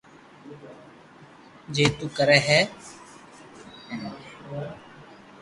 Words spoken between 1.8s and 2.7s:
تو ڪري ھي